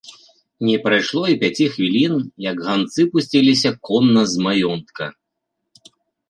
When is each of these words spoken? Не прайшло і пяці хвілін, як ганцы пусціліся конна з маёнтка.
Не 0.67 0.75
прайшло 0.85 1.21
і 1.33 1.35
пяці 1.43 1.67
хвілін, 1.75 2.15
як 2.51 2.57
ганцы 2.69 3.05
пусціліся 3.13 3.69
конна 3.89 4.23
з 4.33 4.45
маёнтка. 4.47 5.03